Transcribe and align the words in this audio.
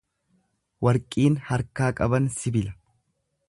Warqiin 0.87 1.37
harkaa 1.49 1.93
qaban 2.01 2.29
sibila. 2.41 2.77